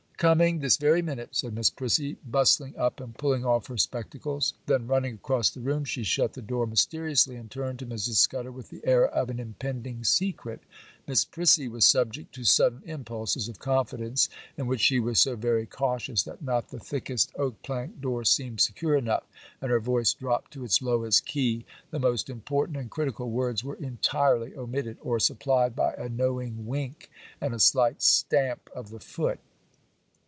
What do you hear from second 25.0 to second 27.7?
or supplied by a knowing wink and a